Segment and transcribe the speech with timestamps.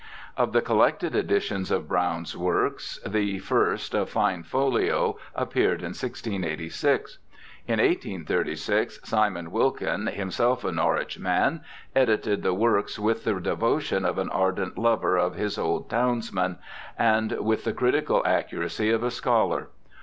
[0.35, 7.19] Of the collected editions of Browne's works, the first, a fine folio, appeared in 1686.
[7.67, 11.61] In 1836, Simon Wilkin, himself a Norwich man,
[11.95, 16.57] edited the works with the de votion of an ardent lover of his old townsman,
[16.97, 19.67] and with the critical accuracy of a scholar.